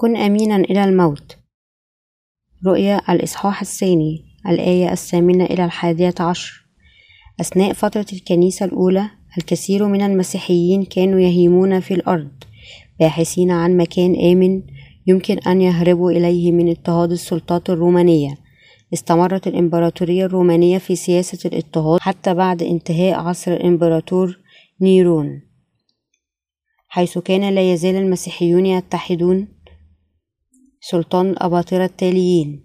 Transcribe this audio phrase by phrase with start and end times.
[0.00, 1.36] كن أمينا إلى الموت.
[2.66, 6.66] رؤيا الإصحاح الثاني الآية الثامنة إلى الحادية عشر.
[7.40, 12.30] أثناء فترة الكنيسة الأولى الكثير من المسيحيين كانوا يهيمون في الأرض
[13.00, 14.62] باحثين عن مكان آمن
[15.06, 18.34] يمكن أن يهربوا إليه من اضطهاد السلطات الرومانية.
[18.94, 24.38] استمرت الإمبراطورية الرومانية في سياسة الاضطهاد حتى بعد انتهاء عصر الإمبراطور
[24.80, 25.42] نيرون.
[26.88, 29.48] حيث كان لا يزال المسيحيون يتحدون
[30.80, 32.64] سلطان الأباطرة التاليين.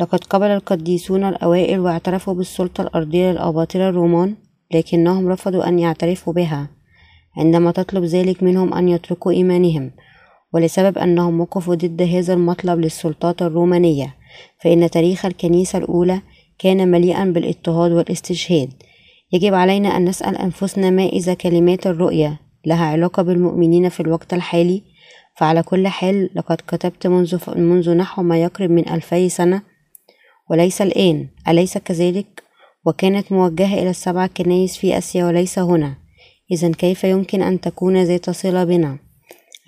[0.00, 4.36] لقد قبل القديسون الأوائل واعترفوا بالسلطة الأرضية للأباطرة الرومان
[4.74, 6.70] لكنهم رفضوا أن يعترفوا بها
[7.36, 9.90] عندما تطلب ذلك منهم أن يتركوا إيمانهم.
[10.52, 14.14] ولسبب أنهم وقفوا ضد هذا المطلب للسلطات الرومانية
[14.60, 16.22] فإن تاريخ الكنيسة الأولى
[16.58, 18.72] كان مليئا بالإضطهاد والاستشهاد.
[19.32, 24.82] يجب علينا أن نسأل أنفسنا ما إذا كلمات الرؤية لها علاقة بالمؤمنين في الوقت الحالي؟
[25.38, 29.62] فعلى كل حال لقد كتبت منذ, منذ نحو ما يقرب من ألفي سنة
[30.50, 32.42] وليس الآن أليس كذلك؟
[32.86, 35.94] وكانت موجهة إلى السبع كنايس في آسيا وليس هنا
[36.52, 38.98] إذا كيف يمكن أن تكون ذات صلة بنا؟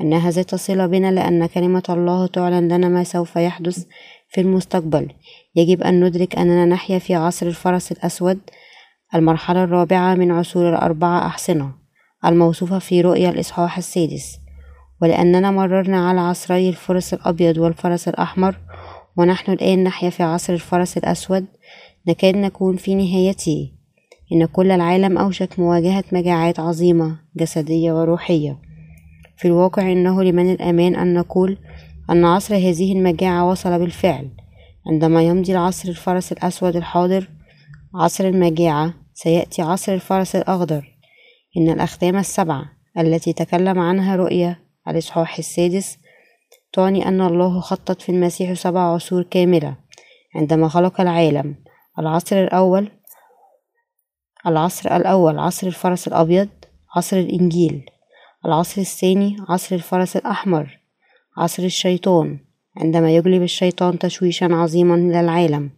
[0.00, 3.84] أنها ذات صلة بنا لأن كلمة الله تعلن لنا ما سوف يحدث
[4.28, 5.08] في المستقبل
[5.56, 8.38] يجب أن ندرك أننا نحيا في عصر الفرس الأسود
[9.14, 11.72] المرحلة الرابعة من عصور الأربعة أحصنة
[12.24, 14.39] الموصوفة في رؤيا الإصحاح السادس
[15.02, 18.56] ولأننا مررنا على عصري الفرس الأبيض والفرس الأحمر
[19.16, 21.46] ونحن الآن نحيا في عصر الفرس الأسود
[22.08, 23.72] نكاد نكون في نهايته.
[24.32, 28.58] إن كل العالم أوشك مواجهة مجاعات عظيمة جسدية وروحية.
[29.36, 31.58] في الواقع إنه لمن الأمان أن نقول
[32.10, 34.30] أن عصر هذه المجاعة وصل بالفعل.
[34.86, 37.28] عندما يمضي العصر الفرس الأسود الحاضر
[37.94, 40.96] عصر المجاعة سيأتي عصر الفرس الأخضر.
[41.56, 42.64] إن الأختام السبعة
[42.98, 44.56] التي تكلم عنها رؤيا
[44.88, 45.98] الإصحاح السادس
[46.72, 49.76] تعني أن الله خطط في المسيح سبع عصور كاملة
[50.34, 51.56] عندما خلق العالم.
[51.98, 52.90] العصر الأول
[54.46, 56.48] العصر الأول عصر الفرس الأبيض
[56.96, 57.86] عصر الإنجيل.
[58.44, 60.80] العصر الثاني عصر الفرس الأحمر
[61.36, 62.38] عصر الشيطان
[62.76, 65.70] عندما يجلب الشيطان تشويشا عظيما للعالم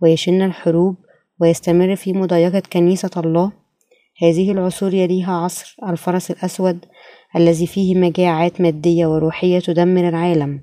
[0.00, 0.96] ويشن الحروب
[1.40, 3.52] ويستمر في مضايقة كنيسة الله.
[4.22, 6.84] هذه العصور يليها عصر الفرس الأسود
[7.36, 10.60] الذي فيه مجاعات مادية وروحية تدمر العالم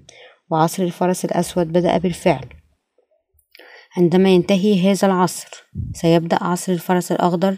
[0.50, 2.46] وعصر الفرس الأسود بدأ بالفعل.
[3.98, 5.48] عندما ينتهي هذا العصر
[5.94, 7.58] سيبدأ عصر الفرس الأخضر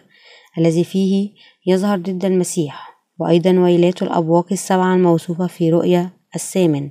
[0.58, 1.30] الذي فيه
[1.68, 6.90] يظهر ضد المسيح وأيضا ويلات الأبواق السبعة الموصوفة في رؤيا الثامن.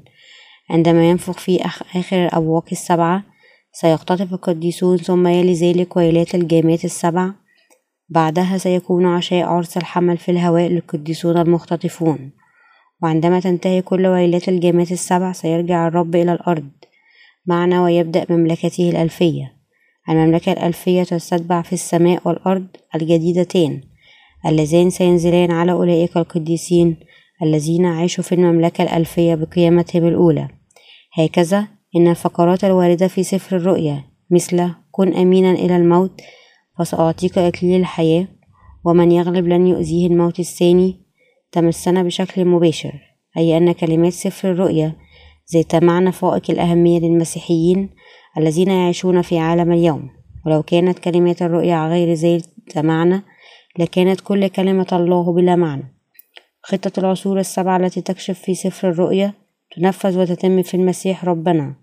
[0.70, 1.64] عندما ينفخ في
[1.94, 3.24] آخر الأبواق السبعة
[3.72, 7.32] سيختطف القديسون ثم يلي ذلك ويلات الجامات السبع
[8.10, 12.30] بعدها سيكون عشاء عرس الحمل في الهواء للقديسون المختطفون.
[13.02, 16.70] وعندما تنتهي كل ويلات الجامات السبع سيرجع الرب إلى الأرض
[17.46, 19.52] معنا ويبدأ مملكته الألفية.
[20.08, 23.80] المملكة الألفية تستتبع في السماء والأرض الجديدتان
[24.46, 26.96] اللذان سينزلان على أولئك القديسين
[27.42, 30.48] الذين عاشوا في المملكة الألفية بقيامتهم الأولى.
[31.14, 36.20] هكذا إن الفقرات الواردة في سفر الرؤيا مثل كن أمينا إلى الموت
[36.80, 38.28] فسأعطيك إكليل الحياة
[38.84, 41.00] ومن يغلب لن يؤذيه الموت الثاني.
[41.52, 42.92] تمسنا بشكل مباشر
[43.36, 44.96] أي أن كلمات سفر الرؤيا
[45.54, 47.90] ذات معنى فائق الأهمية للمسيحيين
[48.38, 50.10] الذين يعيشون في عالم اليوم.
[50.46, 52.44] ولو كانت كلمات الرؤيا غير ذات
[52.76, 53.22] معنى
[53.78, 55.94] لكانت كل كلمة الله بلا معنى.
[56.62, 59.32] خطة العصور السبعة التي تكشف في سفر الرؤيا
[59.76, 61.74] تنفذ وتتم في المسيح ربنا.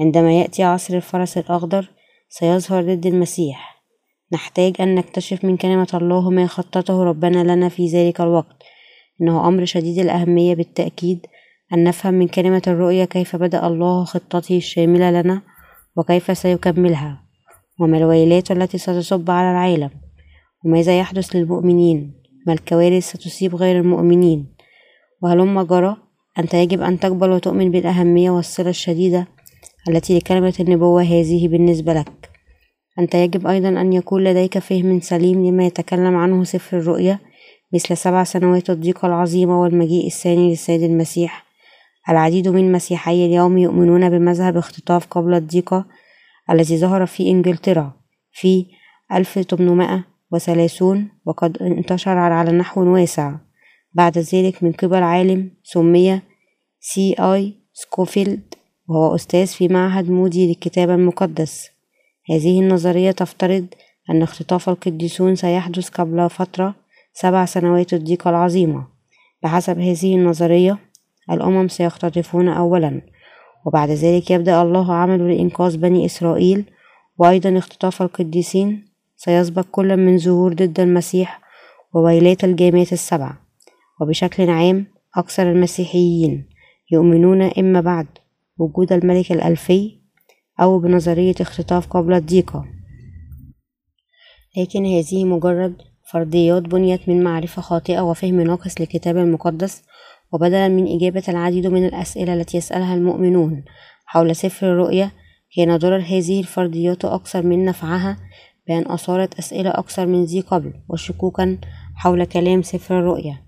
[0.00, 1.90] عندما يأتي عصر الفرس الأخضر
[2.28, 3.73] سيظهر ضد المسيح.
[4.34, 8.62] نحتاج أن نكتشف من كلمة الله ما خطته ربنا لنا في ذلك الوقت.
[9.20, 11.26] إنه أمر شديد الأهمية بالتأكيد
[11.74, 15.42] أن نفهم من كلمة الرؤيا كيف بدأ الله خطته الشاملة لنا
[15.96, 17.22] وكيف سيكملها
[17.80, 19.90] وما الويلات التي ستصب على العالم
[20.64, 22.12] وماذا يحدث للمؤمنين
[22.46, 24.54] ما الكوارث ستصيب غير المؤمنين.
[25.22, 25.96] وهلم جرى
[26.38, 29.26] أنت يجب أن تقبل وتؤمن بالأهمية والصلة الشديدة
[29.88, 32.33] التي لكلمة النبوة هذه بالنسبة لك.
[32.98, 37.18] أنت يجب أيضا أن يكون لديك فهم سليم لما يتكلم عنه سفر الرؤيا
[37.74, 41.44] مثل سبع سنوات الضيقة العظيمة والمجيء الثاني للسيد المسيح.
[42.08, 45.84] العديد من مسيحي اليوم يؤمنون بمذهب اختطاف قبل الضيقة
[46.50, 47.92] الذي ظهر في إنجلترا
[48.32, 48.66] في
[49.12, 53.34] 1800 وثلاثون وقد انتشر على نحو واسع.
[53.92, 56.20] بعد ذلك من قبل عالم سمي
[56.80, 58.54] سي آي سكوفيلد
[58.88, 61.73] وهو أستاذ في معهد مودي للكتاب المقدس.
[62.30, 63.66] هذه النظرية تفترض
[64.10, 66.74] أن اختطاف القديسون سيحدث قبل فترة
[67.12, 68.86] سبع سنوات الضيقة العظيمة
[69.42, 70.78] بحسب هذه النظرية
[71.30, 73.00] الأمم سيختطفون أولا
[73.66, 76.64] وبعد ذلك يبدأ الله عمله لإنقاذ بني إسرائيل
[77.18, 78.84] وأيضا اختطاف القديسين
[79.16, 81.40] سيسبق كل من ظهور ضد المسيح
[81.94, 83.32] وويلات الجامعات السبع.
[84.00, 84.86] وبشكل عام
[85.16, 86.48] أكثر المسيحيين
[86.92, 88.06] يؤمنون إما بعد
[88.58, 89.98] وجود الملك الألفي
[90.60, 92.64] أو بنظرية اختطاف قبل الضيقة.
[94.56, 95.74] لكن هذه مجرد
[96.12, 99.82] فرضيات بنيت من معرفة خاطئة وفهم ناقص للكتاب المقدس
[100.32, 103.64] وبدلا من إجابة العديد من الأسئلة التي يسألها المؤمنون.
[104.06, 105.10] حول سفر الرؤيا
[105.56, 108.16] كان ضرر هذه الفرضيات أكثر من نفعها
[108.68, 111.58] بأن أثارت أسئلة أكثر من ذي قبل وشكوكا
[111.94, 113.38] حول كلام سفر الرؤيا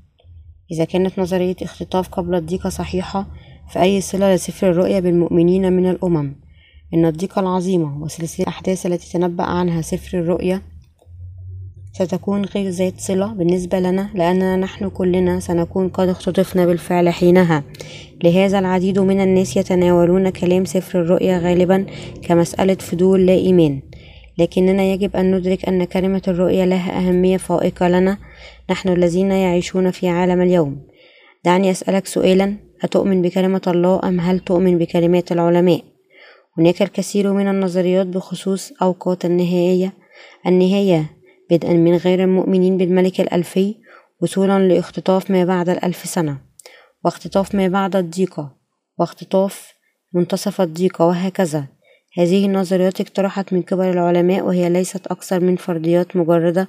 [0.70, 3.26] إذا كانت نظرية اختطاف قبل الضيقة صحيحة
[3.70, 6.45] فأي صلة لسفر الرؤيا بالمؤمنين من الأمم؟
[6.96, 10.62] إن الضيقة العظيمة وسلسلة الأحداث التي تنبأ عنها سفر الرؤيا
[11.92, 17.64] ستكون غير ذات صلة بالنسبة لنا لأننا نحن كلنا سنكون قد اختطفنا بالفعل حينها.
[18.24, 21.86] لهذا العديد من الناس يتناولون كلام سفر الرؤيا غالبا
[22.22, 23.80] كمسألة فضول لا إيمان.
[24.38, 28.18] لكننا يجب أن ندرك أن كلمة الرؤيا لها أهمية فائقة لنا.
[28.70, 30.82] نحن الذين يعيشون في عالم اليوم.
[31.44, 32.56] دعني أسألك سؤالا.
[32.82, 35.95] أتؤمن بكلمة الله أم هل تؤمن بكلمات العلماء؟
[36.58, 39.92] هناك الكثير من النظريات بخصوص أوقات النهاية
[40.46, 41.10] النهاية
[41.50, 43.74] بدءا من غير المؤمنين بالملك الألفي
[44.20, 46.38] وصولا لاختطاف ما بعد الألف سنة
[47.04, 48.56] واختطاف ما بعد الضيقة
[48.98, 49.74] واختطاف
[50.12, 51.66] منتصف الضيقة وهكذا.
[52.18, 56.68] هذه النظريات اقترحت من قبل العلماء وهي ليست أكثر من فرضيات مجردة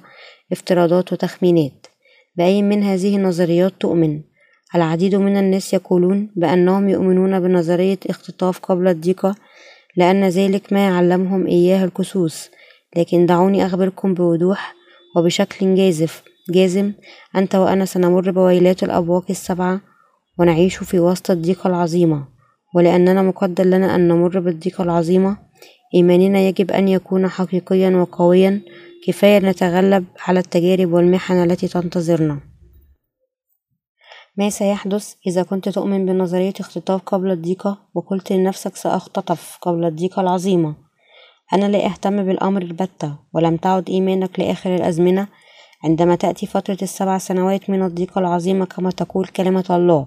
[0.52, 1.86] افتراضات وتخمينات.
[2.36, 4.20] بأي من هذه النظريات تؤمن؟
[4.74, 9.34] العديد من الناس يقولون بأنهم يؤمنون بنظرية اختطاف قبل الضيقة
[9.98, 12.50] لأن ذلك ما علمهم إياه الكسوس.
[12.96, 14.74] لكن دعوني أخبركم بوضوح
[15.16, 16.22] وبشكل جازف.
[16.50, 16.92] جازم
[17.36, 19.80] أنت وأنا سنمر بويلات الأبواق السبعة
[20.38, 22.24] ونعيش في وسط الضيقة العظيمة.
[22.74, 25.36] ولأننا مقدر لنا أن نمر بالضيقة العظيمة
[25.94, 28.60] إيماننا يجب أن يكون حقيقيا وقويا
[29.06, 32.40] كفاية نتغلب على التجارب والمحن التي تنتظرنا.
[34.38, 40.74] ما سيحدث إذا كنت تؤمن بنظرية اختطاف قبل الضيقة وقلت لنفسك سأختطف قبل الضيقة العظيمة.
[41.52, 45.28] أنا لا أهتم بالأمر البتة ولم تعد إيمانك لآخر الأزمنة
[45.84, 50.06] عندما تأتي فترة السبع سنوات من الضيقة العظيمة كما تقول كلمة الله.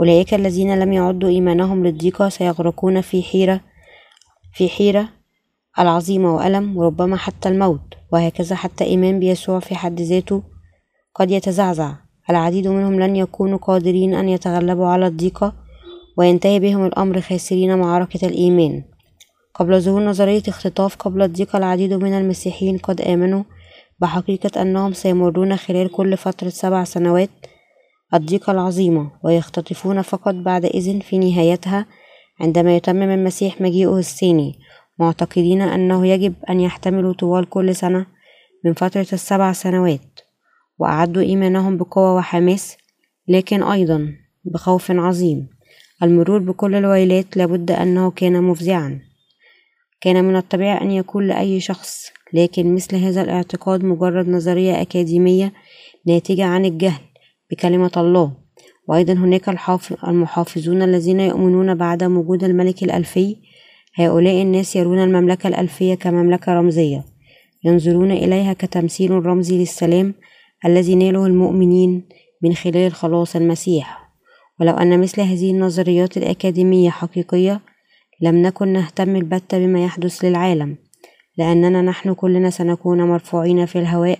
[0.00, 3.60] أولئك الذين لم يعدوا إيمانهم للضيقة سيغرقون في حيرة
[4.54, 5.08] في حيرة
[5.78, 10.42] العظيمة وألم وربما حتى الموت وهكذا حتى إيمان بيسوع في حد ذاته
[11.14, 12.03] قد يتزعزع.
[12.30, 15.52] العديد منهم لن يكونوا قادرين أن يتغلبوا على الضيقة
[16.16, 18.82] وينتهي بهم الأمر خاسرين معركة الإيمان.
[19.54, 23.42] قبل ظهور نظرية اختطاف قبل الضيقة العديد من المسيحيين قد آمنوا
[24.00, 27.30] بحقيقة أنهم سيمرون خلال كل فترة سبع سنوات
[28.14, 31.86] الضيقة العظيمة ويختطفون فقط بعد إذن في نهايتها
[32.40, 34.58] عندما يتمم المسيح مجيئه الثاني.
[34.98, 38.06] معتقدين أنه يجب أن يحتملوا طوال كل سنة
[38.64, 40.13] من فترة السبع سنوات.
[40.78, 42.76] وأعدوا إيمانهم بقوة وحماس
[43.28, 44.12] لكن أيضا
[44.44, 45.48] بخوف عظيم.
[46.02, 49.00] المرور بكل الويلات لابد أنه كان مفزعا.
[50.00, 55.52] كان من الطبيعي أن يكون لأي شخص لكن مثل هذا الاعتقاد مجرد نظرية أكاديمية
[56.06, 57.00] ناتجة عن الجهل
[57.50, 58.32] بكلمة الله.
[58.88, 59.48] وأيضا هناك
[60.08, 63.36] المحافظون الذين يؤمنون بعدم وجود الملك الألفي.
[63.94, 67.04] هؤلاء الناس يرون المملكة الألفية كمملكة رمزية.
[67.64, 70.14] ينظرون إليها كتمثيل رمزي للسلام
[70.66, 72.08] الذي ناله المؤمنين
[72.42, 74.04] من خلال خلاص المسيح.
[74.60, 77.60] ولو أن مثل هذه النظريات الأكاديمية حقيقية
[78.20, 80.76] لم نكن نهتم البتة بما يحدث للعالم
[81.38, 84.18] لأننا نحن كلنا سنكون مرفوعين في الهواء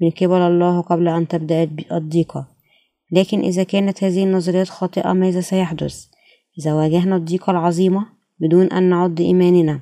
[0.00, 2.48] من قبل الله قبل أن تبدأ الضيقة.
[3.12, 6.06] لكن إذا كانت هذه النظريات خاطئة ماذا سيحدث؟
[6.58, 8.06] إذا واجهنا الضيقة العظيمة
[8.40, 9.80] بدون أن نعد إيماننا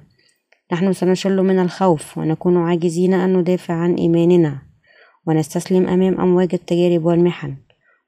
[0.73, 4.74] نحن سنشل من الخوف ونكون عاجزين أن ندافع عن إيماننا.
[5.26, 7.54] ونستسلم أمام أمواج التجارب والمحن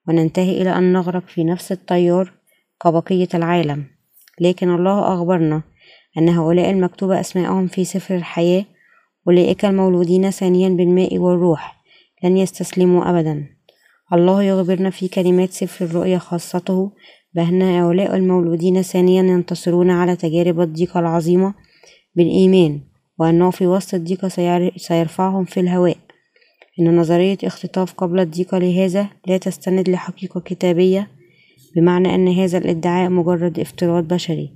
[0.09, 2.33] وننتهي إلى أن نغرق في نفس التيار
[2.85, 3.85] كبقية العالم.
[4.41, 5.63] لكن الله أخبرنا
[6.19, 8.65] أن هؤلاء المكتوب أسماءهم في سفر الحياة
[9.29, 11.83] أولئك المولودين ثانيا بالماء والروح
[12.25, 13.47] لن يستسلموا أبدا.
[14.13, 16.93] الله يخبرنا في كلمات سفر الرؤيا خاصته
[17.35, 21.55] بأن هؤلاء المولودين ثانيا ينتصرون على تجارب الضيقة العظيمة
[22.15, 22.81] بالإيمان
[23.19, 24.29] وأنه في وسط الضيقة
[24.77, 26.06] سيرفعهم في الهواء.
[26.81, 31.11] إن نظرية اختطاف قبل الضيقة لهذا لا تستند لحقيقة كتابية
[31.77, 34.51] بمعنى أن هذا الادعاء مجرد افتراض بشري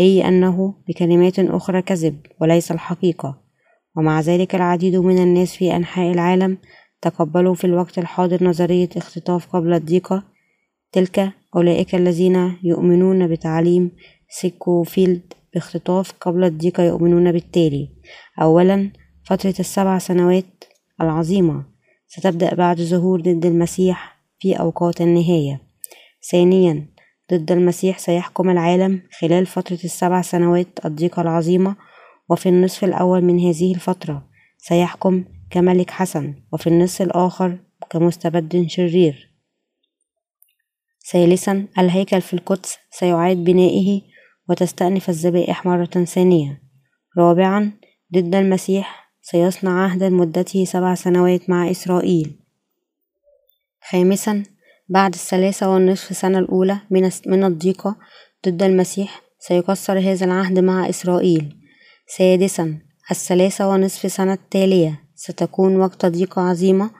[0.00, 3.40] أي أنه بكلمات أخرى كذب وليس الحقيقة.
[3.96, 6.58] ومع ذلك العديد من الناس في أنحاء العالم
[7.02, 10.24] تقبلوا في الوقت الحاضر نظرية اختطاف قبل الضيقة
[10.92, 13.90] تلك أولئك الذين يؤمنون بتعليم
[14.28, 17.88] سيكوفيلد باختطاف قبل الضيقة يؤمنون بالتالي.
[18.42, 18.90] أولا
[19.24, 20.64] فترة السبع سنوات
[21.00, 21.64] العظيمة.
[22.08, 25.60] ستبدأ بعد ظهور ضد المسيح في أوقات النهاية.
[26.30, 26.86] ثانيا
[27.32, 31.76] ضد المسيح سيحكم العالم خلال فترة السبع سنوات الضيقة العظيمة
[32.28, 34.28] وفي النصف الأول من هذه الفترة.
[34.58, 37.58] سيحكم كملك حسن وفي النصف الآخر
[37.90, 39.30] كمستبد شرير.
[41.12, 44.02] ثالثا الهيكل في القدس سيعاد بنائه
[44.48, 46.62] وتستأنف الذبائح مرة ثانية.
[47.18, 47.72] رابعا
[48.14, 48.99] ضد المسيح
[49.30, 52.36] سيصنع عهدا مدته سبع سنوات مع إسرائيل.
[53.90, 54.42] خامسا
[54.88, 56.80] بعد الثلاثة والنصف سنة الأولى
[57.26, 57.96] من الضيقة
[58.48, 61.56] ضد المسيح سيكسر هذا العهد مع إسرائيل.
[62.06, 62.78] سادسا
[63.10, 66.90] الثلاثة ونصف سنة التالية ستكون وقت ضيقة عظيمة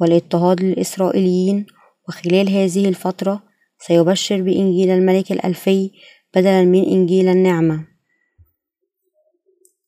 [0.00, 1.66] والاضطهاد للإسرائيليين
[2.08, 3.42] وخلال هذه الفترة
[3.78, 5.90] سيبشر بإنجيل الملك الألفي
[6.34, 7.84] بدلا من إنجيل النعمة.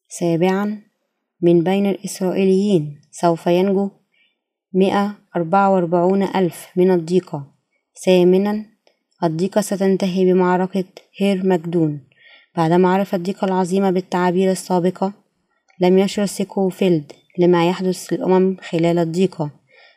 [0.09, 0.86] سابعا
[1.43, 3.91] من بين الإسرائيليين سوف ينجو
[4.75, 7.47] مئة أربعة وأربعون ألف من الضيقة.
[8.05, 8.65] ثامنا
[9.25, 10.85] الضيقة ستنتهي بمعركة
[11.19, 12.01] هرمجدون
[12.57, 15.13] بعدما عرف الضيقة العظيمة بالتعابير السابقة
[15.81, 19.51] لم يشر سيكوفيلد لما يحدث للأمم خلال الضيقة.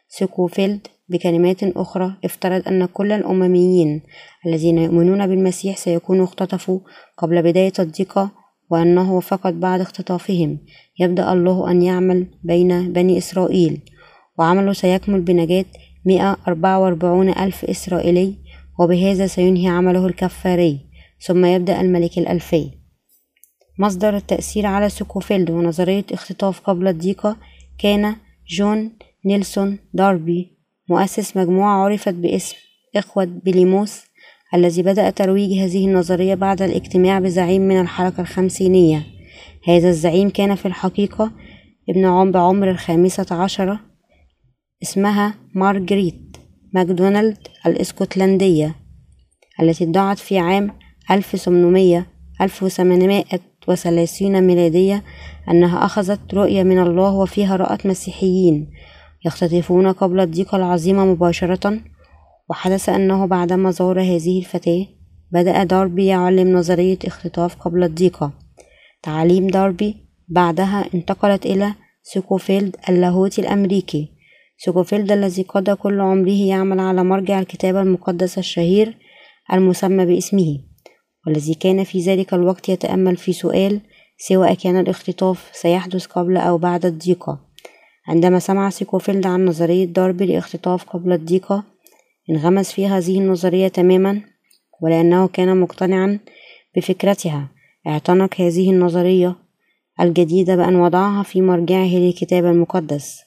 [0.08, 4.02] سيكوفيلد بكلمات أخرى افترض أن كل الأمميين
[4.46, 6.80] الذين يؤمنون بالمسيح سيكونوا اختطفوا
[7.18, 8.32] قبل بداية الضيقة
[8.70, 10.60] وأنه فقط بعد اختطافهم.
[11.00, 13.82] يبدأ الله أن يعمل بين بني إسرائيل
[14.38, 15.66] وعمله سيكمل بنجاة
[16.06, 18.36] مئة أربعة وأربعون ألف إسرائيلي
[18.80, 20.80] وبهذا سينهي عمله الكفاري.
[21.22, 22.72] ثم يبدأ الملك الألفي.
[23.80, 27.38] مصدر التأثير على سوكوفيلد ونظرية اختطاف قبل الضيقة
[27.78, 28.16] كان
[28.50, 28.92] جون
[29.26, 30.58] نيلسون داربي
[30.90, 32.56] مؤسس مجموعة عرفت باسم
[32.96, 34.02] إخوة بليموس
[34.54, 39.04] الذي بدأ ترويج هذه النظرية بعد الاجتماع بزعيم من الحركة الخمسينية.
[39.68, 41.32] هذا الزعيم كان في الحقيقة
[41.90, 43.80] ابن عم بعمر الخامسة عشرة
[44.84, 46.38] اسمها مارجريت
[46.74, 48.76] ماكدونالد الإسكتلندية
[49.62, 50.72] التي ادعت في عام
[51.12, 52.06] 1800
[52.42, 55.04] 1830 ميلادية
[55.52, 58.72] أنها أخذت رؤية من الله وفيها رأت مسيحيين
[59.26, 61.80] يختطفون قبل الضيقة العظيمة مباشرة
[62.50, 64.86] وحدث أنه بعدما زار هذه الفتاة
[65.32, 68.32] بدأ داربي يعلم نظرية اختطاف قبل الضيقة.
[69.04, 69.96] تعاليم داربي
[70.28, 74.12] بعدها انتقلت إلى سيكوفيلد اللاهوتي الأمريكي.
[74.58, 78.98] سيكوفيلد الذي قضى كل عمره يعمل على مرجع الكتاب المقدس الشهير
[79.54, 80.60] المسمى باسمه
[81.28, 83.82] والذي كان في ذلك الوقت يتأمل في سؤال
[84.18, 87.40] سواء كان الاختطاف سيحدث قبل أو بعد الضيقة.
[88.08, 91.64] عندما سمع سيكوفيلد عن نظرية داربي الاختطاف قبل الضيقة
[92.30, 94.22] انغمس في هذه النظرية تماما
[94.82, 96.20] ولأنه كان مقتنعا
[96.76, 97.48] بفكرتها.
[97.88, 99.36] اعتنق هذه النظرية
[100.02, 103.20] الجديدة بأن وضعها في مرجعه للكتاب المقدس.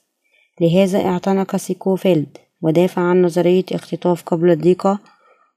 [0.61, 4.99] لهذا اعتنق سيكوفيلد ودافع عن نظرية اختطاف قبل الضيقة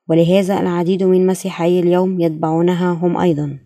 [0.10, 3.60] ولهذا العديد من مسيحي اليوم يتبعونها هم أيضا.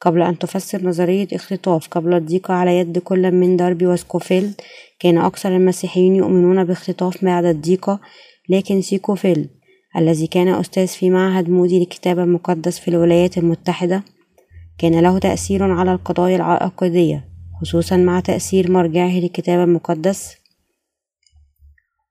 [0.00, 4.60] قبل أن تفسر نظرية اختطاف قبل الضيقة على يد كل من داربي وسكوفيلد
[5.00, 8.00] كان أكثر المسيحيين يؤمنون باختطاف بعد الضيقة
[8.48, 9.50] لكن سيكوفيلد
[9.96, 14.04] الذي كان أستاذ في معهد مودي للكتاب المقدس في الولايات المتحدة
[14.78, 17.28] كان له تأثير على القضايا العقدية
[17.60, 20.36] خصوصا مع تأثير مرجعه للكتاب المقدس.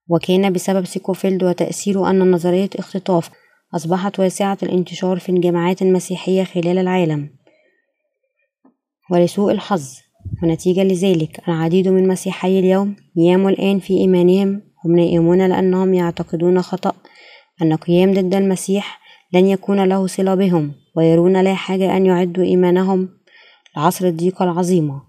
[0.10, 3.30] وكان بسبب سيكوفيلد وتأثيره أن نظرية اختطاف
[3.76, 7.30] أصبحت واسعة الانتشار في الجامعات المسيحية خلال العالم.
[9.12, 10.00] ولسوء الحظ
[10.44, 16.94] ونتيجة لذلك العديد من مسيحي اليوم نياموا الآن في إيمانهم هم نائمون لأنهم يعتقدون خطأ
[17.62, 19.00] أن قيام ضد المسيح
[19.34, 23.10] لن يكون له صلة بهم ويرون لا حاجة أن يعدوا إيمانهم
[23.78, 25.02] لعصر الضيقة العظيمة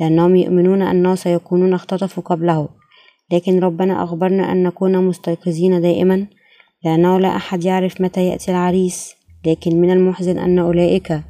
[0.00, 2.68] لأنهم يؤمنون أنه سيكونون اختطفوا قبله.
[3.32, 6.26] لكن ربنا أخبرنا أن نكون مستيقظين دائما
[6.84, 9.14] لأنه لا أحد يعرف متى يأتي العريس.
[9.46, 11.20] لكن من المحزن أن أولئك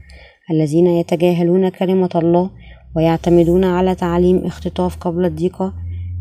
[0.50, 2.50] الذين يتجاهلون كلمة الله
[2.96, 5.72] ويعتمدون على تعليم اختطاف قبل الضيقة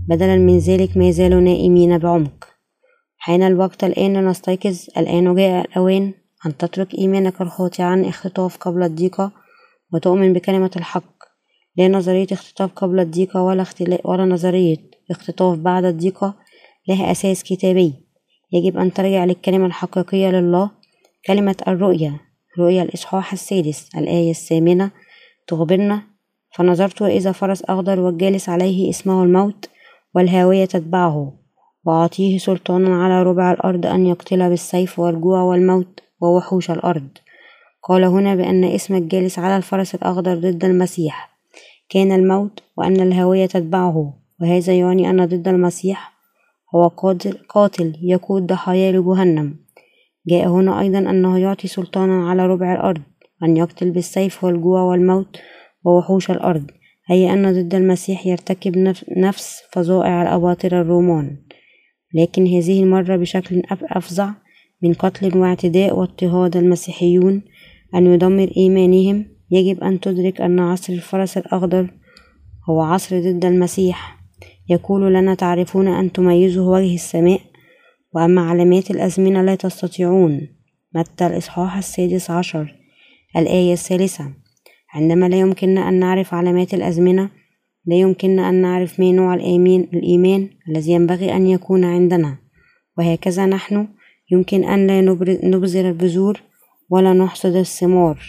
[0.08, 2.48] بدلا من ذلك ما زالوا نائمين بعمق.
[3.18, 6.14] حان الوقت الآن لنستيقظ الآن جاء الأوان
[6.46, 9.32] أن تترك إيمانك الخاطئ عن اختطاف قبل الضيقة
[9.94, 11.24] وتؤمن بكلمة الحق.
[11.78, 13.66] لا نظرية اختطاف قبل الضيقة ولا,
[14.06, 14.78] ولا نظرية
[15.12, 16.36] اختطاف بعد الضيقة
[16.88, 17.94] لها أساس كتابي.
[18.54, 20.72] يجب أن ترجع للكلمة الحقيقية لله
[21.26, 22.22] كلمة الرؤية
[22.60, 24.92] رؤيا الإصحاح السادس الآية الثامنة
[25.48, 26.02] تخبرنا.
[26.56, 29.70] فنظرت وإذا فرس أخضر والجالس عليه إسمه الموت.
[30.16, 31.34] والهاوية تتبعه
[31.86, 37.08] وأعطيه سلطانا على ربع الأرض أن يقتل بالسيف والجوع والموت ووحوش الأرض.
[37.84, 41.30] قال هنا بأن اسم الجالس على الفرس الأخضر ضد المسيح.
[41.90, 46.14] كان الموت وأن الهوية تتبعه وهذا يعني أن ضد المسيح
[46.76, 49.56] هو قاتل, قاتل يقود ضحايا لجهنم.
[50.28, 53.02] جاء هنا أيضا أنه يعطي سلطانا على ربع الأرض
[53.44, 55.40] أن يقتل بالسيف والجوع والموت
[55.86, 56.72] ووحوش الأرض.
[57.12, 61.38] أي أن ضد المسيح يرتكب نفس فظائع الأباطرة الرومان.
[62.14, 64.34] لكن هذه المرة بشكل أفظع
[64.84, 67.42] من قتل واعتداء واضطهاد المسيحيون
[67.96, 71.94] أن يدمر إيمانهم يجب أن تدرك أن عصر الفرس الأخضر
[72.70, 74.22] هو عصر ضد المسيح.
[74.70, 77.42] يقول لنا تعرفون أن تميزوا وجه السماء
[78.14, 80.48] وأما علامات الأزمنة لا تستطيعون.
[80.96, 82.76] متى الإصحاح السادس عشر
[83.38, 84.41] الآية الثالثة.
[84.94, 87.30] عندما لا يمكننا أن نعرف علامات الأزمنة
[87.86, 92.38] لا يمكننا أن نعرف ما نوع الإيمان, الإيمان الذي ينبغي أن يكون عندنا.
[92.98, 93.88] وهكذا نحن.
[94.32, 95.02] يمكن أن لا
[95.44, 96.42] نبذر البذور
[96.90, 98.20] ولا نحصد الثمار.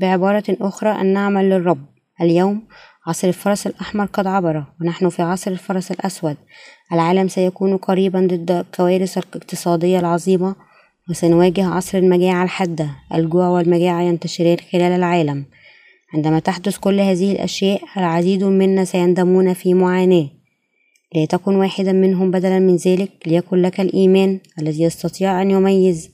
[0.00, 1.86] بعبارة أخرى أن نعمل للرب.
[2.20, 2.62] اليوم
[3.06, 6.36] عصر الفرس الأحمر قد عبر ونحن في عصر الفرس الأسود.
[6.92, 10.56] العالم سيكون قريبا ضد الكوارث الاقتصادية العظيمة
[11.10, 15.44] وسنواجه عصر المجاعة الحادة الجوع والمجاعة ينتشران خلال العالم.
[16.14, 20.28] عندما تحدث كل هذه الأشياء العديد منا سيندمون في معاناة.
[21.14, 23.10] لا تكن واحدا منهم بدلا من ذلك.
[23.26, 26.10] ليكن لك الإيمان الذي يستطيع أن يميز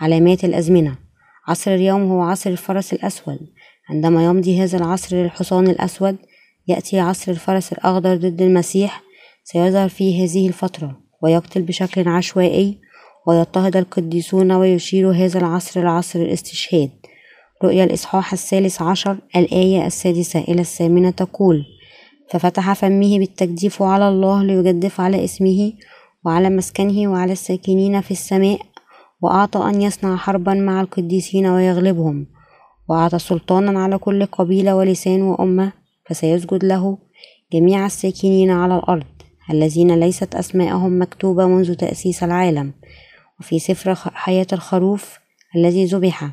[0.00, 0.98] علامات الأزمنة.
[1.48, 3.38] عصر اليوم هو عصر الفرس الأسود.
[3.90, 6.16] عندما يمضي هذا العصر للحصان الأسود
[6.68, 9.02] يأتي عصر الفرس الأخضر ضد المسيح.
[9.44, 12.83] سيظهر في هذه الفترة ويقتل بشكل عشوائي
[13.26, 16.90] ويضطهد القديسون ويشير هذا العصر لعصر الاستشهاد.
[17.64, 21.64] رؤيا الإصحاح الثالث عشر الآية السادسة إلى الثامنة تقول
[22.30, 25.72] ففتح فمه بالتجديف على الله ليجدف على اسمه
[26.24, 28.60] وعلى مسكنه وعلى الساكنين في السماء
[29.22, 32.26] وأعطى أن يصنع حربا مع القديسين ويغلبهم
[32.88, 35.72] وأعطى سلطانا على كل قبيلة ولسان وأمة
[36.06, 36.98] فسيسجد له
[37.52, 39.06] جميع الساكنين على الأرض
[39.50, 42.72] الذين ليست أسماءهم مكتوبة منذ تأسيس العالم.
[43.44, 45.18] وفي سفر حياة الخروف
[45.56, 46.30] الذي ذبح.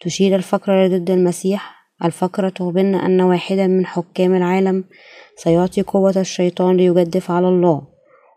[0.00, 1.74] تشير الفقرة ضد المسيح.
[2.04, 4.84] الفقرة تخبرنا أن واحدا من حكام العالم
[5.36, 7.82] سيعطي قوة الشيطان ليجدف على الله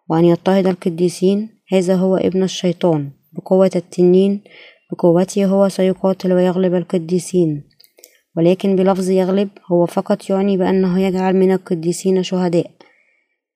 [0.10, 1.50] وأن يضطهد القديسين.
[1.74, 3.12] هذا هو ابن الشيطان.
[3.34, 4.44] بقوة التنين
[4.92, 7.64] بقوته هو سيقاتل ويغلب القديسين.
[8.38, 12.72] ولكن بلفظ يغلب هو فقط يعني بأنه يجعل من القديسين شهداء.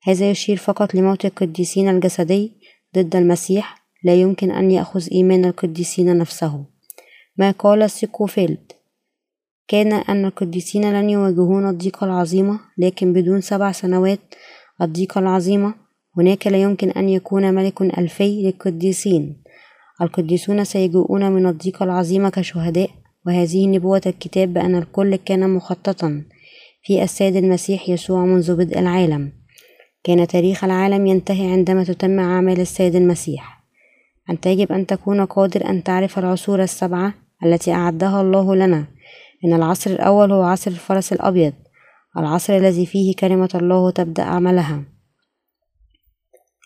[0.04, 2.58] هذا يشير فقط لموت القديسين الجسدي
[2.98, 6.66] ضد المسيح لا يمكن أن يأخذ إيمان القديسين نفسه.
[7.38, 8.72] ما قال سيكوفيلد؟
[9.68, 14.20] كان أن القديسين لن يواجهون الضيقة العظيمة لكن بدون سبع سنوات
[14.82, 15.74] الضيقة العظيمة
[16.18, 19.44] هناك لا يمكن أن يكون ملك ألفي للقديسين.
[20.02, 22.90] القديسون سيجيئون من الضيقة العظيمة كشهداء
[23.26, 26.24] وهذه نبوة الكتاب بأن الكل كان مخططا
[26.84, 29.32] في السيد المسيح يسوع منذ بدء العالم.
[30.04, 33.57] كان تاريخ العالم ينتهي عندما تتم أعمال السيد المسيح.
[34.30, 37.14] أنت يجب أن تكون قادر أن تعرف العصور السبعة
[37.46, 38.88] التي أعدها الله لنا.
[39.46, 41.54] إن العصر الأول هو عصر الفرس الأبيض
[42.18, 44.84] العصر الذي فيه كلمة الله تبدأ عملها.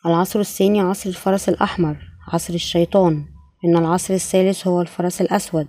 [0.05, 1.97] العصر الثاني عصر الفرس الأحمر
[2.33, 3.25] عصر الشيطان.
[3.65, 5.67] إن العصر الثالث هو الفرس الأسود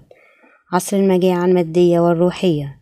[0.72, 2.78] عصر المجاعة المادية والروحية.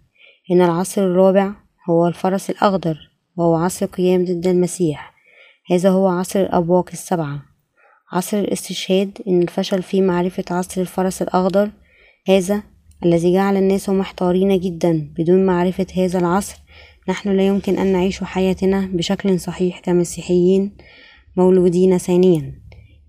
[0.50, 1.52] إن العصر الرابع
[1.90, 2.98] هو الفرس الأخضر
[3.36, 5.14] وهو عصر قيام ضد المسيح.
[5.70, 7.49] هذا هو عصر الأبواق السبعة.
[8.12, 11.70] عصر الاستشهاد إن الفشل في معرفة عصر الفرس الأخضر
[12.28, 12.62] هذا
[13.04, 16.56] الذي جعل الناس محتارين جدا بدون معرفة هذا العصر.
[17.08, 20.76] نحن لا يمكن أن نعيش حياتنا بشكل صحيح كمسيحيين
[21.36, 22.54] مولودين ثانيا.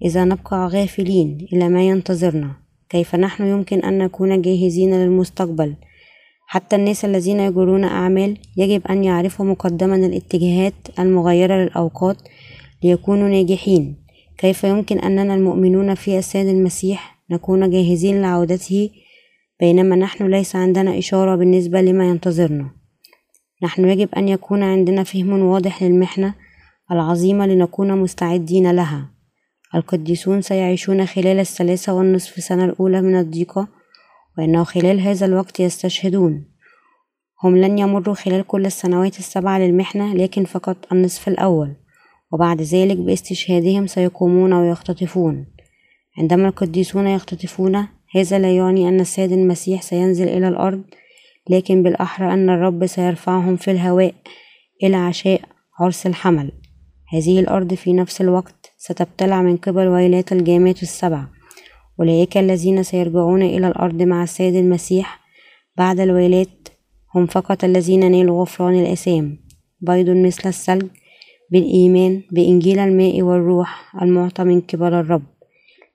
[0.05, 2.55] إذا نبقى غافلين إلى ما ينتظرنا
[2.89, 5.75] كيف نحن يمكن أن نكون جاهزين للمستقبل؟
[6.47, 12.17] حتى الناس الذين يجرون أعمال يجب أن يعرفوا مقدما الاتجاهات المغيرة للأوقات
[12.83, 14.00] ليكونوا ناجحين.
[14.41, 18.89] كيف يمكن أننا المؤمنون في السيد المسيح نكون جاهزين لعودته
[19.59, 22.69] بينما نحن ليس عندنا إشارة بالنسبة لما ينتظرنا؟
[23.63, 26.33] نحن يجب أن يكون عندنا فهم واضح للمحنة
[26.91, 29.09] العظيمة لنكون مستعدين لها.
[29.75, 33.67] القديسون سيعيشون خلال الثلاثة والنصف سنة الأولى من الضيقة
[34.37, 36.45] وإنه خلال هذا الوقت يستشهدون.
[37.43, 41.75] هم لن يمروا خلال كل السنوات السبعة للمحنة لكن فقط النصف الأول.
[42.31, 45.45] وبعد ذلك باستشهادهم سيقومون ويختطفون.
[46.17, 50.81] عندما القديسون يختطفون هذا لا يعني أن السيد المسيح سينزل إلى الأرض
[51.49, 54.13] لكن بالأحرى أن الرب سيرفعهم في الهواء
[54.83, 55.41] إلى عشاء
[55.79, 56.51] عرس الحمل.
[57.13, 61.27] هذه الأرض في نفس الوقت ستبتلع من قبل ويلات الجامات السبع.
[61.99, 65.19] أولئك الذين سيرجعون إلى الأرض مع السيد المسيح
[65.77, 66.69] بعد الويلات
[67.15, 69.37] هم فقط الذين نالوا غفران الآثام
[69.81, 70.87] بيض مثل الثلج
[71.51, 75.23] بالإيمان بإنجيل الماء والروح المعطى من قبل الرب.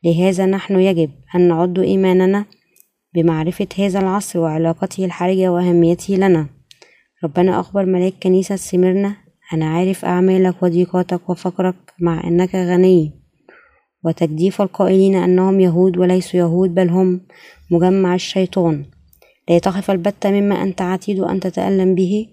[0.04, 2.44] لهذا نحن يجب أن نعد إيماننا
[3.14, 6.46] بمعرفة هذا العصر وعلاقته الحرجة وأهميته لنا.
[7.24, 9.16] ربنا أخبر ملاك كنيسة سمرنا
[9.52, 13.12] أنا عارف أعمالك وضيقاتك وفقرك مع أنك غني.
[14.04, 17.20] وتجديف القائلين أنهم يهود وليسوا يهود بل هم
[17.70, 18.84] مجمع الشيطان.
[19.48, 22.26] لا تخف البتة مما أنت عتيد أن تتألم به.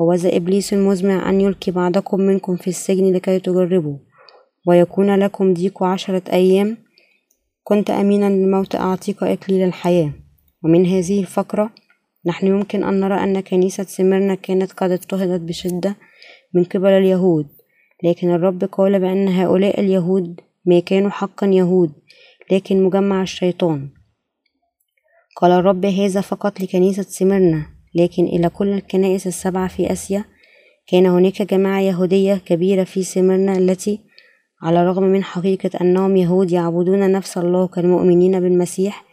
[0.00, 3.98] هو ذا إبليس المزمع أن يلقي بعضكم منكم في السجن لكي تجربوا
[4.66, 6.76] ويكون لكم ضيق عشرة أيام.
[7.64, 10.12] كنت أمينا للموت أعطيك إكليل الحياة.
[10.64, 11.70] ومن هذه الفقرة
[12.26, 15.96] نحن يمكن أن نرى أن كنيسة سمرنا كانت قد اضطهدت بشدة
[16.54, 17.46] من قبل اليهود
[18.04, 21.92] لكن الرب قال بأن هؤلاء اليهود ما كانوا حقا يهود
[22.52, 23.88] لكن مجمع الشيطان.
[25.36, 27.79] قال الرب هذا فقط لكنيسة سمرنا.
[27.94, 30.24] لكن إلى كل الكنائس السبعة في آسيا
[30.88, 34.00] كان هناك جماعة يهودية كبيرة في سمرنا التي
[34.62, 39.04] على الرغم من حقيقة أنهم يهود يعبدون نفس الله كالمؤمنين بالمسيح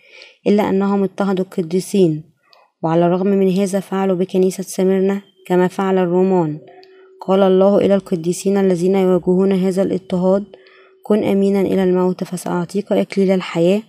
[0.47, 2.23] إلا أنهم اضطهدوا القديسين.
[2.83, 6.59] وعلى الرغم من هذا فعلوا بكنيسة سمرنا كما فعل الرومان.
[7.27, 10.43] قال الله إلى القديسين الذين يواجهون هذا الاضطهاد
[11.03, 13.81] كن أمينا إلى الموت فسأعطيك إكليل الحياة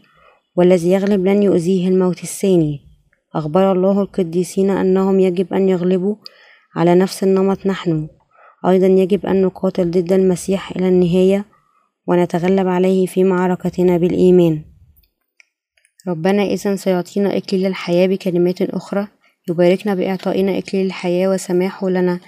[0.56, 2.87] والذي يغلب لن يؤذيه الموت الثاني.
[3.34, 6.16] أخبر الله القديسين أنهم يجب أن يغلبوا
[6.76, 8.08] على نفس النمط نحن.
[8.66, 11.44] أيضا يجب أن نقاتل ضد المسيح إلى النهاية
[12.06, 14.64] ونتغلب عليه في معركتنا بالإيمان.
[16.08, 19.08] ربنا إذا سيعطينا إكليل الحياة بكلمات أخرى
[19.48, 22.20] يباركنا بإعطائنا إكليل الحياة وسماحه لنا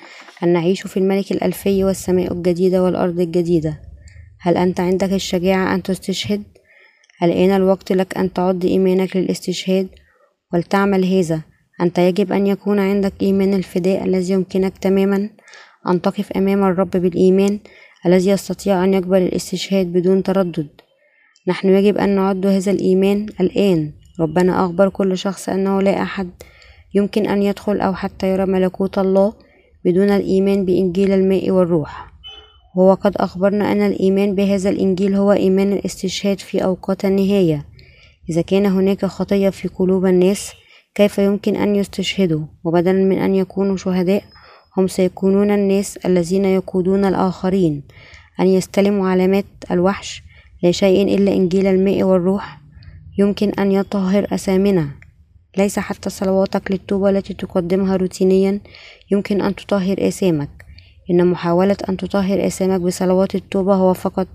[0.42, 3.80] أن نعيش في الملك الألفي والسماء الجديدة والأرض الجديدة.
[4.40, 6.42] هل أنت عندك الشجاعة أن تستشهد؟
[7.22, 9.88] الآن الوقت لك أن تعد إيمانك للاستشهاد
[10.54, 11.40] ولتعمل هذا.
[11.80, 15.30] أنت يجب أن يكون عندك إيمان الفداء الذي يمكنك تماما
[15.88, 17.58] أن تقف أمام الرب بالإيمان
[18.06, 20.68] الذي يستطيع أن يقبل الاستشهاد بدون تردد.
[21.48, 23.92] نحن يجب أن نعد هذا الإيمان الآن.
[24.20, 26.30] ربنا أخبر كل شخص أنه لا أحد
[26.94, 29.32] يمكن أن يدخل أو حتى يرى ملكوت الله
[29.84, 32.12] بدون الإيمان بإنجيل الماء والروح.
[32.76, 37.66] وهو قد أخبرنا أن الإيمان بهذا الإنجيل هو إيمان الاستشهاد في أوقات النهاية.
[38.30, 40.52] إذا كان هناك خطية في قلوب الناس
[40.94, 44.24] كيف يمكن أن يستشهدوا؟ وبدلا من أن يكونوا شهداء
[44.76, 47.82] هم سيكونون الناس الذين يقودون الآخرين.
[48.40, 50.22] أن يستلموا علامات الوحش
[50.62, 52.60] لا شيء إلا إنجيل الماء والروح.
[53.18, 54.88] يمكن أن يطهر أسامنا
[55.56, 58.60] ليس حتى صلواتك للتوبة التي تقدمها روتينيا.
[59.10, 60.64] يمكن أن تطهر آثامك
[61.10, 64.26] إن محاولة أن تطهر آثامك بصلوات التوبة هو فقط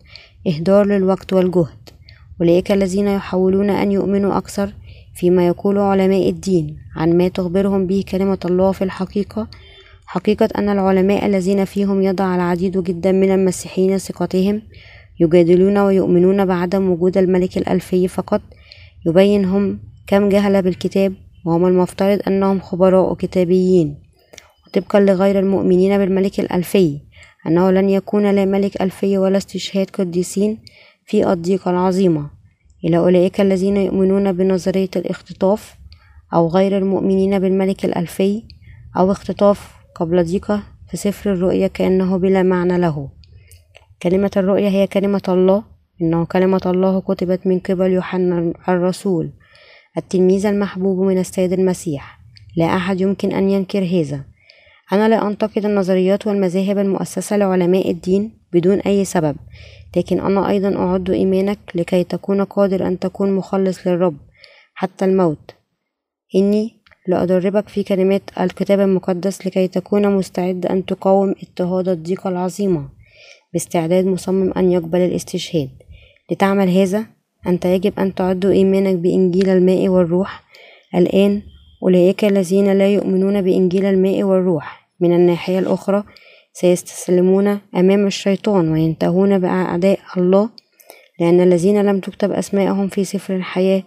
[0.47, 1.94] إهدار للوقت والجهد.
[2.41, 4.73] أولئك الذين يحاولون أن يؤمنوا أكثر
[5.15, 9.47] فيما يقول علماء الدين عن ما تخبرهم به كلمة الله في الحقيقة
[10.05, 14.61] حقيقة أن العلماء الذين فيهم يضع العديد جدا من المسيحيين ثقتهم
[15.19, 18.41] يجادلون ويؤمنون بعدم وجود الملك الألفي فقط.
[19.05, 21.13] يبين هم كم جهل بالكتاب
[21.45, 23.95] وهم المفترض أنهم خبراء كتابيين.
[24.67, 26.99] وطبقا لغير المؤمنين بالملك الألفي
[27.47, 30.57] أنه لن يكون لا ملك ألفي ولا استشهاد قديسين
[31.05, 32.29] في الضيقة العظيمة.
[32.83, 35.75] إلى أولئك الذين يؤمنون بنظرية الاختطاف
[36.33, 38.43] أو غير المؤمنين بالملك الألفي
[38.97, 43.09] أو اختطاف قبل ضيقة في سفر الرؤيا كأنه بلا معنى له.
[44.03, 45.63] كلمة الرؤيا هي كلمة الله
[46.01, 49.33] إنه كلمة الله كتبت من قبل يوحنا الرسول.
[49.97, 52.19] التلميذ المحبوب من السيد المسيح.
[52.57, 54.23] لا أحد يمكن أن ينكر هذا.
[54.93, 59.35] أنا لا أنتقد النظريات والمذاهب المؤسسة لعلماء الدين بدون أي سبب.
[59.97, 64.17] لكن أنا أيضا أعد إيمانك لكي تكون قادر أن تكون مخلص للرب
[64.73, 65.51] حتى الموت.
[66.35, 66.73] إني
[67.07, 72.89] لأدربك في كلمات الكتاب المقدس لكي تكون مستعد أن تقاوم اضطهاد الضيقة العظيمة
[73.53, 75.69] باستعداد مصمم أن يقبل الاستشهاد.
[76.31, 77.05] لتعمل هذا
[77.47, 80.43] أنت يجب أن تعد إيمانك بإنجيل الماء والروح.
[80.95, 81.41] الآن
[81.83, 84.85] أولئك الذين لا يؤمنون بإنجيل الماء والروح.
[84.99, 86.03] من الناحية الأخرى
[86.59, 90.49] سيستسلمون أمام الشيطان وينتهون بأعداء الله
[91.19, 93.83] لأن الذين لم تكتب أسماءهم في سفر الحياة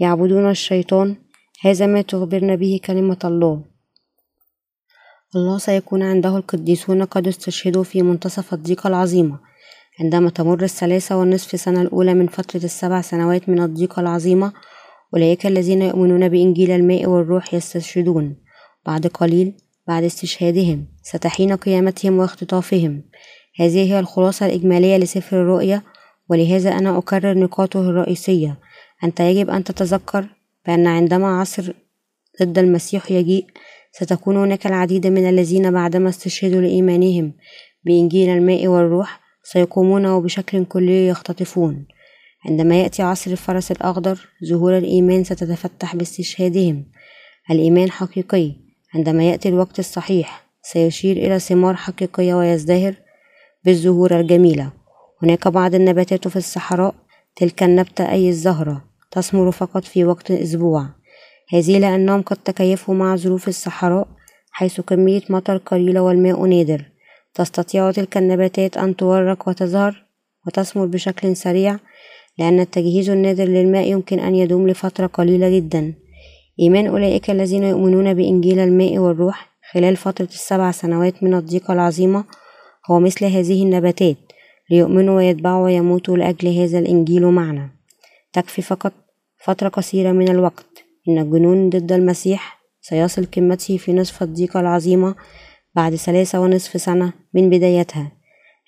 [0.00, 1.16] يعبدون الشيطان.
[1.62, 3.64] هذا ما تخبرنا به كلمة الله.
[5.36, 9.38] الله سيكون عنده القديسون قد استشهدوا في منتصف الضيقة العظيمة.
[10.00, 14.52] عندما تمر الثلاثة والنصف سنة الأولى من فترة السبع سنوات من الضيقة العظيمة
[15.14, 18.36] أولئك الذين يؤمنون بإنجيل الماء والروح يستشهدون.
[18.86, 23.02] بعد قليل بعد استشهادهم ستحين قيامتهم واختطافهم.
[23.60, 25.82] هذه هي الخلاصة الإجمالية لسفر الرؤيا
[26.28, 28.58] ولهذا أنا أكرر نقاطه الرئيسية.
[29.04, 30.26] أنت يجب أن تتذكر
[30.66, 31.72] بأن عندما عصر
[32.42, 33.46] ضد المسيح يجيء
[33.92, 37.32] ستكون هناك العديد من الذين بعدما استشهدوا لإيمانهم
[37.84, 41.86] بإنجيل الماء والروح سيقومون وبشكل كلي يختطفون.
[42.46, 46.84] عندما يأتي عصر الفرس الأخضر ظهور الإيمان ستتفتح باستشهادهم.
[47.50, 48.61] الإيمان حقيقي.
[48.94, 52.94] عندما يأتي الوقت الصحيح سيشير إلى ثمار حقيقية ويزدهر
[53.64, 54.72] بالزهور الجميلة.
[55.22, 56.94] هناك بعض النباتات في الصحراء
[57.36, 60.86] تلك النبتة أي الزهرة تثمر فقط في وقت الأسبوع
[61.52, 64.08] هذه لأنهم قد تكيفوا مع ظروف الصحراء
[64.50, 66.84] حيث كمية مطر قليلة والماء نادر.
[67.34, 70.04] تستطيع تلك النباتات أن تورق وتزهر
[70.46, 71.78] وتثمر بشكل سريع
[72.38, 75.94] لأن التجهيز النادر للماء يمكن أن يدوم لفترة قليلة جدا.
[76.60, 82.24] إيمان أولئك الذين يؤمنون بإنجيل الماء والروح خلال فترة السبع سنوات من الضيقة العظيمة
[82.90, 84.16] هو مثل هذه النباتات
[84.70, 87.70] ليؤمنوا ويتبعوا ويموتوا لأجل هذا الإنجيل معنا
[88.32, 88.92] تكفي فقط
[89.44, 90.84] فترة قصيرة من الوقت.
[91.08, 95.14] إن الجنون ضد المسيح سيصل قمته في نصف الضيقة العظيمة
[95.74, 98.12] بعد ثلاثة ونصف سنة من بدايتها.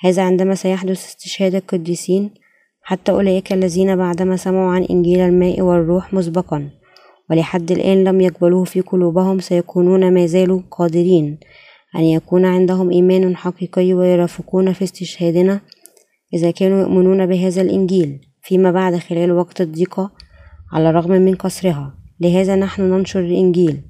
[0.01, 2.31] هذا عندما سيحدث استشهاد القديسين
[2.83, 6.70] حتى أولئك الذين بعدما سمعوا عن إنجيل الماء والروح مسبقا.
[7.31, 11.39] ولحد الآن لم يقبلوه في قلوبهم سيكونون ما زالوا قادرين.
[11.97, 15.61] أن يكون عندهم إيمان حقيقي ويرافقون في استشهادنا
[16.35, 20.11] إذا كانوا يؤمنون بهذا الإنجيل فيما بعد خلال وقت الضيقة
[20.73, 21.95] على الرغم من قصرها.
[22.21, 23.81] لهذا نحن ننشر الإنجيل.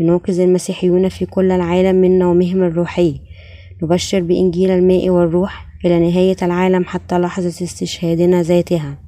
[0.00, 3.20] لنوقظ المسيحيون في كل العالم من نومهم الروحي.
[3.82, 9.03] نبشر بإنجيل الماء والروح إلى نهاية العالم حتى لحظة استشهادنا ذاتها.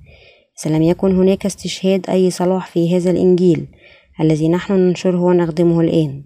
[0.65, 3.67] إذا لم يكن هناك استشهاد أي صلاح في هذا الإنجيل
[4.21, 6.23] الذي نحن ننشره ونخدمه الآن.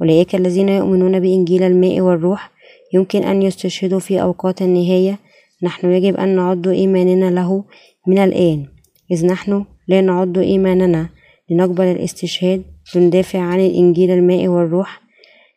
[0.00, 2.50] أولئك الذين يؤمنون بإنجيل الماء والروح
[2.94, 5.18] يمكن أن يستشهدوا في أوقات النهاية.
[5.62, 7.64] نحن يجب أن نعد إيماننا له
[8.06, 8.66] من الآن.
[9.10, 11.08] إذ نحن لا نعد إيماننا
[11.50, 12.62] لنقبل الاستشهاد
[12.96, 15.00] لندافع عن الإنجيل الماء والروح.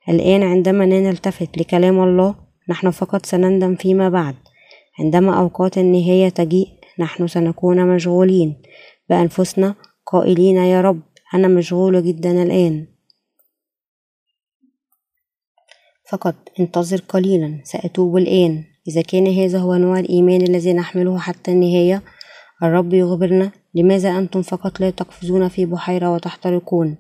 [0.10, 2.36] الآن عندما نلتفت لكلام الله
[2.70, 4.36] نحن فقط سنندم فيما بعد.
[5.00, 8.62] عندما أوقات النهاية تجيء نحن سنكون مشغولين
[9.10, 11.02] بأنفسنا قائلين يا رب
[11.34, 12.88] أنا مشغول جدا الآن.
[16.10, 18.64] فقط انتظر قليلا سأتوب الآن.
[18.88, 22.04] إذا كان هذا هو نوع الإيمان الذي نحمله حتى النهاية
[22.64, 26.98] الرب يخبرنا لماذا أنتم فقط لا تقفزون في بحيرة وتحترقون؟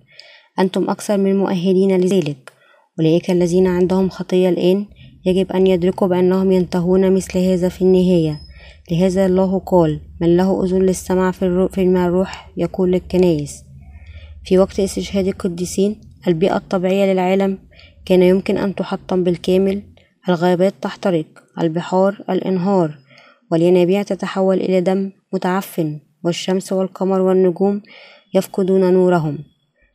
[0.59, 2.51] أنتم أكثر من مؤهلين لذلك.
[2.99, 4.85] أولئك الذين عندهم خطية الآن
[5.25, 8.46] يجب أن يدركوا بأنهم ينتهون مثل هذا في النهاية.
[8.91, 13.63] لهذا الله قال من له أذن للسمع في فيما الروح يقول للكنائس.
[14.45, 17.57] في وقت استشهاد القديسين البيئة الطبيعية للعالم
[18.05, 19.83] كان يمكن أن تحطم بالكامل
[20.29, 21.25] الغابات تحترق
[21.61, 22.97] البحار الإنهار
[23.51, 27.81] والينابيع تتحول إلى دم متعفن والشمس والقمر والنجوم
[28.33, 29.37] يفقدون نورهم.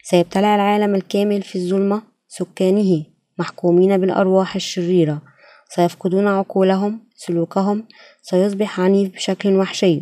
[0.03, 3.05] سيبتلع العالم الكامل في الظلمة سكانه
[3.39, 5.23] محكومين بالأرواح الشريرة.
[5.69, 7.85] سيفقدون عقولهم سلوكهم
[8.23, 10.01] سيصبح عنيف بشكل وحشي.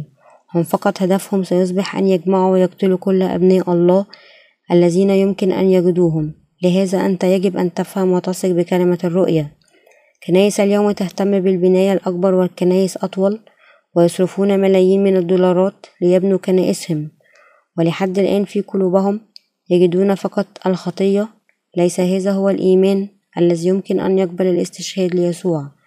[0.55, 4.07] هم فقط هدفهم سيصبح أن يجمعوا ويقتلوا كل أبناء الله
[4.73, 6.35] الذين يمكن أن يجدوهم.
[6.63, 9.57] لهذا أنت يجب أن تفهم وتثق بكلمة الرؤية.
[10.27, 13.41] كنائس اليوم تهتم بالبناية الأكبر والكنائس أطول
[13.97, 17.11] ويصرفون ملايين من الدولارات ليبنوا كنائسهم.
[17.79, 19.21] ولحد الآن في قلوبهم
[19.71, 21.29] يجدون فقط الخطية.
[21.77, 25.80] ليس هذا هو الإيمان الذي يمكن أن يقبل الاستشهاد ليسوع.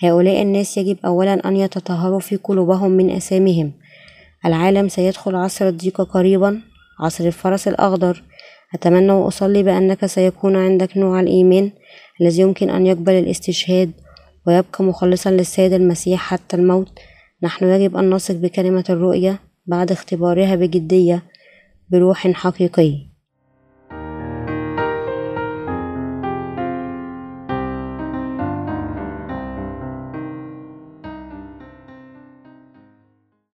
[0.00, 3.72] هؤلاء الناس يجب أولا أن يتطهروا في قلوبهم من أسامهم.
[4.46, 6.60] العالم سيدخل عصر الضيق قريبا
[7.00, 8.22] عصر الفرس الأخضر.
[8.74, 11.70] أتمنى وأصلي بأنك سيكون عندك نوع الإيمان
[12.20, 13.92] الذي يمكن أن يقبل الاستشهاد
[14.46, 16.88] ويبقى مخلصا للسيد المسيح حتى الموت.
[17.42, 21.22] نحن يجب أن نثق بكلمة الرؤية بعد اختبارها بجدية
[21.90, 23.07] بروح حقيقي